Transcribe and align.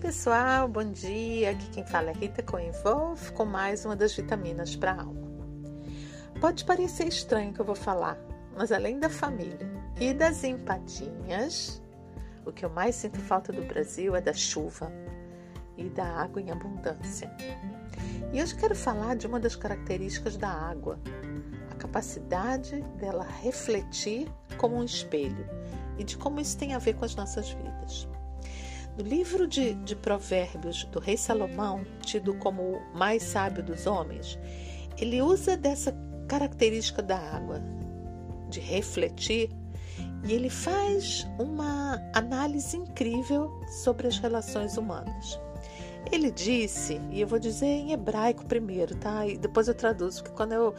pessoal, 0.00 0.66
bom 0.66 0.90
dia. 0.90 1.50
Aqui 1.50 1.68
quem 1.68 1.84
fala 1.84 2.08
é 2.08 2.14
Rita 2.14 2.42
Coenvolve 2.42 3.32
com 3.32 3.44
mais 3.44 3.84
uma 3.84 3.94
das 3.94 4.14
vitaminas 4.14 4.74
para 4.74 4.92
a 4.92 5.02
alma. 5.02 5.28
Pode 6.40 6.64
parecer 6.64 7.06
estranho 7.06 7.52
que 7.52 7.60
eu 7.60 7.66
vou 7.66 7.74
falar, 7.74 8.18
mas 8.56 8.72
além 8.72 8.98
da 8.98 9.10
família 9.10 9.70
e 10.00 10.14
das 10.14 10.42
empadinhas, 10.42 11.82
o 12.46 12.50
que 12.52 12.64
eu 12.64 12.70
mais 12.70 12.94
sinto 12.94 13.20
falta 13.20 13.52
do 13.52 13.60
Brasil 13.62 14.16
é 14.16 14.22
da 14.22 14.32
chuva 14.32 14.90
e 15.76 15.90
da 15.90 16.06
água 16.06 16.40
em 16.40 16.50
abundância. 16.50 17.30
E 18.32 18.42
hoje 18.42 18.56
quero 18.56 18.74
falar 18.74 19.16
de 19.16 19.26
uma 19.26 19.38
das 19.38 19.54
características 19.54 20.38
da 20.38 20.48
água, 20.48 20.98
a 21.70 21.74
capacidade 21.74 22.80
dela 22.98 23.26
refletir 23.42 24.32
como 24.56 24.76
um 24.76 24.84
espelho 24.84 25.46
e 25.98 26.04
de 26.04 26.16
como 26.16 26.40
isso 26.40 26.56
tem 26.56 26.72
a 26.72 26.78
ver 26.78 26.94
com 26.94 27.04
as 27.04 27.14
nossas 27.14 27.50
vidas. 27.50 28.08
No 28.98 29.04
livro 29.04 29.46
de, 29.46 29.74
de 29.74 29.96
Provérbios 29.96 30.84
do 30.84 30.98
rei 30.98 31.16
Salomão, 31.16 31.84
tido 32.04 32.34
como 32.34 32.62
o 32.62 32.98
mais 32.98 33.22
sábio 33.22 33.62
dos 33.62 33.86
homens, 33.86 34.38
ele 34.98 35.22
usa 35.22 35.56
dessa 35.56 35.94
característica 36.28 37.02
da 37.02 37.18
água, 37.18 37.62
de 38.48 38.60
refletir, 38.60 39.50
e 40.24 40.32
ele 40.32 40.50
faz 40.50 41.26
uma 41.38 41.98
análise 42.14 42.76
incrível 42.76 43.50
sobre 43.82 44.06
as 44.06 44.18
relações 44.18 44.76
humanas. 44.76 45.40
Ele 46.12 46.30
disse, 46.30 47.00
e 47.10 47.20
eu 47.20 47.26
vou 47.26 47.38
dizer 47.38 47.66
em 47.66 47.92
hebraico 47.92 48.44
primeiro, 48.44 48.94
tá? 48.96 49.26
E 49.26 49.38
depois 49.38 49.68
eu 49.68 49.74
traduzo, 49.74 50.22
porque 50.22 50.36
quando 50.36 50.52
eu 50.52 50.74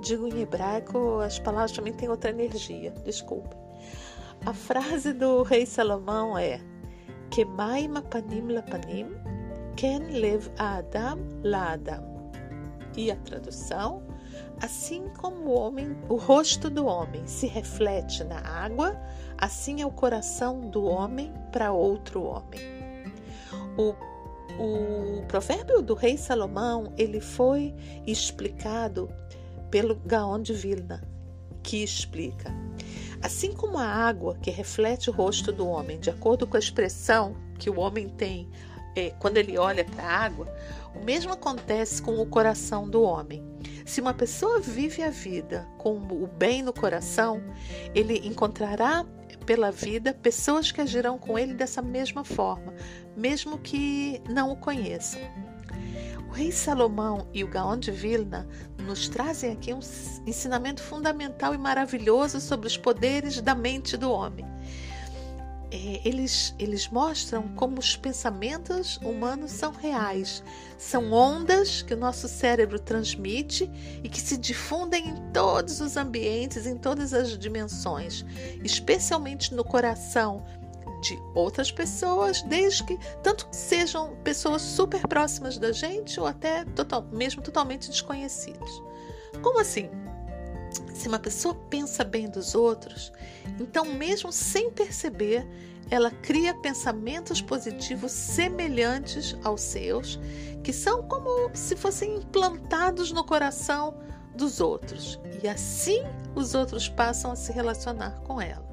digo 0.00 0.26
em 0.26 0.40
hebraico, 0.40 1.20
as 1.20 1.38
palavras 1.38 1.72
também 1.72 1.92
têm 1.92 2.08
outra 2.08 2.30
energia. 2.30 2.92
Desculpe. 3.04 3.54
A 4.44 4.54
frase 4.54 5.12
do 5.12 5.42
rei 5.42 5.66
Salomão 5.66 6.36
é: 6.38 6.60
כמים 7.31 7.97
הפנים 7.97 8.49
לפנים, 8.49 9.13
כן 9.77 10.01
לב 10.09 10.49
האדם 10.57 11.19
לאדם. 11.43 12.15
E 12.97 13.11
a 13.11 13.15
tradução? 13.17 14.03
Assim 14.61 15.09
como 15.19 15.49
o 15.49 15.53
homem, 15.53 15.97
o 16.07 16.15
rosto 16.15 16.69
do 16.69 16.85
homem 16.85 17.27
se 17.27 17.45
reflete 17.45 18.23
na 18.23 18.39
água, 18.39 18.97
assim 19.37 19.81
é 19.81 19.85
o 19.85 19.91
coração 19.91 20.61
do 20.69 20.85
homem 20.85 21.33
para 21.51 21.73
outro 21.73 22.23
homem. 22.23 22.61
O, 23.77 23.93
o 24.57 25.25
provérbio 25.27 25.81
do 25.81 25.93
rei 25.93 26.17
Salomão 26.17 26.93
ele 26.97 27.19
foi 27.19 27.75
explicado 28.07 29.09
pelo 29.69 29.95
Gaon 29.95 30.41
de 30.41 30.53
Vilna, 30.53 31.03
que 31.61 31.83
explica 31.83 32.49
Assim 33.22 33.52
como 33.52 33.78
a 33.78 33.84
água 33.84 34.36
que 34.40 34.50
reflete 34.50 35.10
o 35.10 35.12
rosto 35.12 35.52
do 35.52 35.66
homem, 35.66 35.98
de 35.98 36.10
acordo 36.10 36.46
com 36.46 36.56
a 36.56 36.60
expressão 36.60 37.36
que 37.58 37.68
o 37.68 37.78
homem 37.78 38.08
tem 38.08 38.48
é, 38.96 39.10
quando 39.18 39.36
ele 39.36 39.58
olha 39.58 39.84
para 39.84 40.02
a 40.02 40.16
água, 40.24 40.48
o 40.94 41.04
mesmo 41.04 41.32
acontece 41.32 42.02
com 42.02 42.18
o 42.18 42.26
coração 42.26 42.88
do 42.88 43.02
homem. 43.02 43.44
Se 43.84 44.00
uma 44.00 44.14
pessoa 44.14 44.60
vive 44.60 45.02
a 45.02 45.10
vida 45.10 45.66
com 45.78 45.96
o 45.96 46.26
bem 46.26 46.62
no 46.62 46.72
coração, 46.72 47.42
ele 47.94 48.26
encontrará 48.26 49.04
pela 49.46 49.70
vida 49.70 50.14
pessoas 50.14 50.70
que 50.70 50.80
agirão 50.80 51.18
com 51.18 51.38
ele 51.38 51.54
dessa 51.54 51.82
mesma 51.82 52.24
forma, 52.24 52.74
mesmo 53.16 53.58
que 53.58 54.20
não 54.28 54.50
o 54.52 54.56
conheçam. 54.56 55.20
O 56.30 56.32
rei 56.32 56.52
Salomão 56.52 57.26
e 57.34 57.42
o 57.42 57.48
Gaon 57.48 57.76
de 57.76 57.90
Vilna 57.90 58.46
nos 58.78 59.08
trazem 59.08 59.50
aqui 59.50 59.74
um 59.74 59.80
ensinamento 60.24 60.80
fundamental 60.80 61.52
e 61.52 61.58
maravilhoso 61.58 62.40
sobre 62.40 62.68
os 62.68 62.76
poderes 62.76 63.40
da 63.40 63.52
mente 63.52 63.96
do 63.96 64.12
homem. 64.12 64.46
É, 65.72 66.00
eles, 66.04 66.54
eles 66.56 66.88
mostram 66.88 67.48
como 67.56 67.80
os 67.80 67.96
pensamentos 67.96 68.96
humanos 68.98 69.50
são 69.50 69.72
reais, 69.72 70.42
são 70.78 71.12
ondas 71.12 71.82
que 71.82 71.94
o 71.94 71.96
nosso 71.96 72.28
cérebro 72.28 72.78
transmite 72.78 73.68
e 74.02 74.08
que 74.08 74.20
se 74.20 74.36
difundem 74.36 75.08
em 75.08 75.32
todos 75.32 75.80
os 75.80 75.96
ambientes, 75.96 76.64
em 76.64 76.76
todas 76.76 77.12
as 77.12 77.36
dimensões, 77.36 78.24
especialmente 78.62 79.52
no 79.52 79.64
coração, 79.64 80.44
de 81.00 81.20
outras 81.34 81.70
pessoas, 81.72 82.42
desde 82.42 82.84
que 82.84 82.98
tanto 83.22 83.48
que 83.48 83.56
sejam 83.56 84.16
pessoas 84.22 84.62
super 84.62 85.06
próximas 85.06 85.58
da 85.58 85.72
gente 85.72 86.18
ou 86.20 86.26
até 86.26 86.64
total, 86.64 87.02
mesmo 87.10 87.42
totalmente 87.42 87.88
desconhecidos. 87.90 88.82
Como 89.42 89.58
assim? 89.60 89.90
Se 90.94 91.08
uma 91.08 91.18
pessoa 91.18 91.54
pensa 91.54 92.04
bem 92.04 92.28
dos 92.28 92.54
outros, 92.54 93.12
então 93.58 93.84
mesmo 93.86 94.30
sem 94.30 94.70
perceber, 94.70 95.46
ela 95.90 96.10
cria 96.10 96.54
pensamentos 96.54 97.42
positivos 97.42 98.12
semelhantes 98.12 99.36
aos 99.42 99.60
seus, 99.60 100.20
que 100.62 100.72
são 100.72 101.02
como 101.08 101.50
se 101.54 101.74
fossem 101.74 102.16
implantados 102.16 103.10
no 103.10 103.24
coração 103.24 103.94
dos 104.36 104.60
outros. 104.60 105.18
E 105.42 105.48
assim 105.48 106.02
os 106.34 106.54
outros 106.54 106.88
passam 106.88 107.32
a 107.32 107.36
se 107.36 107.50
relacionar 107.52 108.20
com 108.20 108.40
ela. 108.40 108.69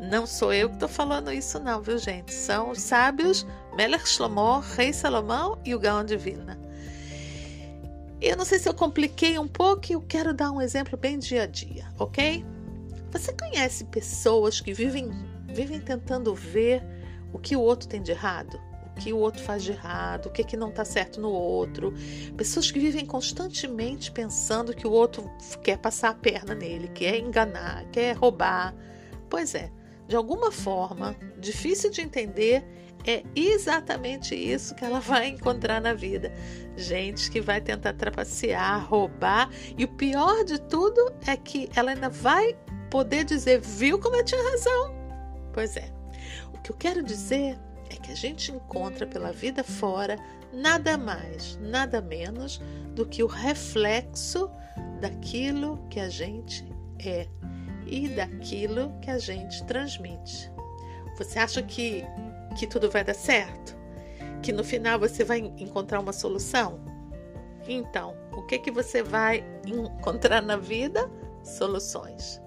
Não 0.00 0.26
sou 0.26 0.52
eu 0.52 0.68
que 0.68 0.76
estou 0.76 0.88
falando 0.88 1.32
isso, 1.32 1.58
não, 1.58 1.82
viu, 1.82 1.98
gente? 1.98 2.32
São 2.32 2.70
os 2.70 2.80
sábios 2.80 3.44
Melech 3.76 4.08
Shlomo, 4.08 4.60
Rei 4.76 4.92
Salomão 4.92 5.58
e 5.64 5.74
o 5.74 5.78
Gaon 5.78 6.04
de. 6.04 6.16
Eu 8.20 8.36
não 8.36 8.44
sei 8.44 8.58
se 8.58 8.68
eu 8.68 8.74
compliquei 8.74 9.38
um 9.38 9.46
pouco 9.46 9.92
eu 9.92 10.00
quero 10.00 10.34
dar 10.34 10.50
um 10.50 10.60
exemplo 10.60 10.96
bem 10.96 11.18
dia 11.18 11.44
a 11.44 11.46
dia, 11.46 11.86
ok? 11.98 12.44
Você 13.12 13.32
conhece 13.32 13.84
pessoas 13.84 14.60
que 14.60 14.72
vivem, 14.72 15.10
vivem 15.46 15.80
tentando 15.80 16.34
ver 16.34 16.82
o 17.32 17.38
que 17.38 17.56
o 17.56 17.60
outro 17.60 17.88
tem 17.88 18.02
de 18.02 18.10
errado? 18.10 18.60
O 18.96 19.00
que 19.00 19.12
o 19.12 19.18
outro 19.18 19.42
faz 19.42 19.62
de 19.62 19.70
errado? 19.70 20.26
O 20.26 20.30
que, 20.30 20.42
que 20.42 20.56
não 20.56 20.70
está 20.70 20.84
certo 20.84 21.20
no 21.20 21.30
outro? 21.30 21.94
Pessoas 22.36 22.70
que 22.70 22.80
vivem 22.80 23.06
constantemente 23.06 24.10
pensando 24.10 24.74
que 24.74 24.86
o 24.86 24.90
outro 24.90 25.30
quer 25.62 25.78
passar 25.78 26.10
a 26.10 26.14
perna 26.14 26.54
nele, 26.54 26.88
quer 26.88 27.18
enganar, 27.18 27.84
quer 27.92 28.16
roubar. 28.16 28.74
Pois 29.30 29.54
é, 29.54 29.70
de 30.08 30.16
alguma 30.16 30.50
forma, 30.50 31.14
difícil 31.38 31.90
de 31.90 32.00
entender, 32.00 32.64
é 33.06 33.22
exatamente 33.36 34.34
isso 34.34 34.74
que 34.74 34.84
ela 34.84 35.00
vai 35.00 35.28
encontrar 35.28 35.80
na 35.80 35.92
vida. 35.92 36.32
Gente 36.76 37.30
que 37.30 37.40
vai 37.40 37.60
tentar 37.60 37.92
trapacear, 37.92 38.88
roubar, 38.88 39.50
e 39.76 39.84
o 39.84 39.88
pior 39.88 40.44
de 40.44 40.58
tudo 40.62 41.12
é 41.26 41.36
que 41.36 41.68
ela 41.76 41.90
ainda 41.90 42.08
vai 42.08 42.56
poder 42.90 43.24
dizer: 43.24 43.60
viu 43.60 43.98
como 43.98 44.16
eu 44.16 44.24
tinha 44.24 44.42
razão? 44.50 44.94
Pois 45.52 45.76
é. 45.76 45.92
O 46.54 46.58
que 46.60 46.72
eu 46.72 46.76
quero 46.76 47.02
dizer 47.02 47.58
é 47.90 47.96
que 47.96 48.10
a 48.10 48.14
gente 48.14 48.50
encontra 48.50 49.06
pela 49.06 49.32
vida 49.32 49.62
fora 49.62 50.16
nada 50.52 50.96
mais, 50.96 51.58
nada 51.60 52.00
menos 52.00 52.60
do 52.94 53.06
que 53.06 53.22
o 53.22 53.26
reflexo 53.26 54.50
daquilo 55.00 55.78
que 55.88 56.00
a 56.00 56.08
gente 56.08 56.64
é 56.98 57.28
e 57.88 58.08
daquilo 58.08 58.92
que 59.00 59.10
a 59.10 59.18
gente 59.18 59.64
transmite. 59.64 60.52
Você 61.16 61.38
acha 61.38 61.62
que, 61.62 62.04
que 62.56 62.66
tudo 62.66 62.90
vai 62.90 63.02
dar 63.02 63.14
certo? 63.14 63.76
Que 64.42 64.52
no 64.52 64.62
final 64.62 64.98
você 64.98 65.24
vai 65.24 65.38
encontrar 65.58 66.00
uma 66.00 66.12
solução? 66.12 66.80
Então, 67.66 68.14
o 68.32 68.42
que, 68.42 68.58
que 68.58 68.70
você 68.70 69.02
vai 69.02 69.44
encontrar 69.66 70.40
na 70.40 70.56
vida? 70.56 71.10
Soluções. 71.42 72.40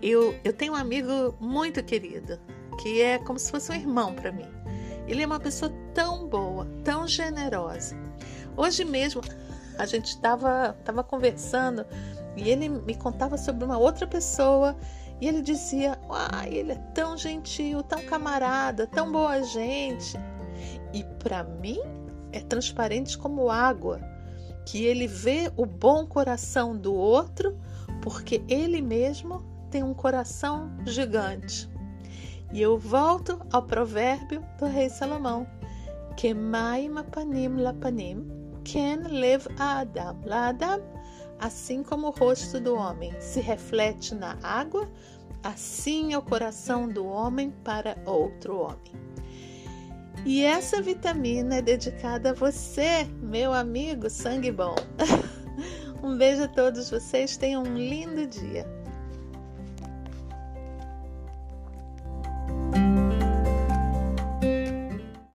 Eu, 0.00 0.34
eu 0.44 0.52
tenho 0.52 0.72
um 0.72 0.76
amigo 0.76 1.34
muito 1.38 1.82
querido, 1.82 2.38
que 2.80 3.02
é 3.02 3.18
como 3.18 3.38
se 3.38 3.50
fosse 3.50 3.70
um 3.70 3.74
irmão 3.74 4.14
para 4.14 4.32
mim. 4.32 4.48
Ele 5.06 5.22
é 5.22 5.26
uma 5.26 5.38
pessoa 5.38 5.70
tão 5.92 6.26
boa, 6.26 6.66
tão 6.82 7.06
generosa. 7.06 7.96
Hoje 8.56 8.84
mesmo 8.84 9.20
a 9.78 9.86
gente 9.86 10.06
estava 10.06 10.72
tava 10.84 11.02
conversando 11.02 11.84
e 12.36 12.48
ele 12.48 12.68
me 12.68 12.94
contava 12.94 13.36
sobre 13.36 13.64
uma 13.64 13.78
outra 13.78 14.06
pessoa 14.06 14.76
e 15.20 15.28
ele 15.28 15.42
dizia: 15.42 15.98
"Uai, 16.08 16.52
ele 16.52 16.72
é 16.72 16.78
tão 16.94 17.16
gentil, 17.16 17.82
tão 17.82 18.02
camarada, 18.04 18.86
tão 18.86 19.10
boa 19.10 19.42
gente". 19.42 20.18
E 20.92 21.04
para 21.22 21.44
mim 21.44 21.80
é 22.32 22.40
transparente 22.40 23.16
como 23.16 23.50
água, 23.50 24.00
que 24.66 24.84
ele 24.84 25.06
vê 25.06 25.52
o 25.56 25.66
bom 25.66 26.06
coração 26.06 26.76
do 26.76 26.94
outro, 26.94 27.58
porque 28.02 28.42
ele 28.48 28.80
mesmo 28.80 29.44
tem 29.70 29.82
um 29.82 29.94
coração 29.94 30.70
gigante. 30.86 31.68
E 32.52 32.62
eu 32.62 32.78
volto 32.78 33.40
ao 33.52 33.62
provérbio 33.62 34.44
do 34.58 34.66
rei 34.66 34.88
Salomão: 34.88 35.46
Kemaim 36.16 36.94
panim 37.10 37.56
lapanim, 37.56 38.24
ken 38.62 39.02
lev 39.08 39.46
adam 39.58 40.16
la 40.24 40.48
adam 40.48 40.80
Assim 41.38 41.82
como 41.82 42.08
o 42.08 42.10
rosto 42.10 42.60
do 42.60 42.74
homem 42.74 43.12
se 43.20 43.40
reflete 43.40 44.14
na 44.14 44.38
água, 44.42 44.88
assim 45.42 46.12
é 46.12 46.18
o 46.18 46.22
coração 46.22 46.88
do 46.88 47.06
homem 47.06 47.50
para 47.62 47.96
outro 48.06 48.58
homem. 48.60 49.04
E 50.24 50.42
essa 50.42 50.80
vitamina 50.80 51.56
é 51.56 51.62
dedicada 51.62 52.30
a 52.30 52.34
você, 52.34 53.04
meu 53.20 53.52
amigo 53.52 54.08
sangue 54.08 54.50
bom. 54.50 54.74
um 56.02 56.16
beijo 56.16 56.44
a 56.44 56.48
todos 56.48 56.88
vocês, 56.88 57.36
tenham 57.36 57.62
um 57.62 57.74
lindo 57.74 58.26
dia. 58.26 58.66